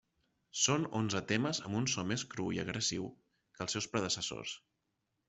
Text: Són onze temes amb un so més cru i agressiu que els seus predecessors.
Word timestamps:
Són 0.59 0.85
onze 0.99 1.19
temes 1.31 1.59
amb 1.67 1.79
un 1.79 1.85
so 1.95 2.05
més 2.11 2.23
cru 2.31 2.47
i 2.55 2.63
agressiu 2.63 3.05
que 3.59 3.63
els 3.67 3.77
seus 3.79 3.89
predecessors. 3.93 4.57